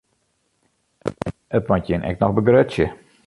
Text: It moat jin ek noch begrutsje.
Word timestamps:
It 1.57 1.63
moat 1.69 1.89
jin 1.91 2.05
ek 2.13 2.19
noch 2.25 2.35
begrutsje. 2.41 2.87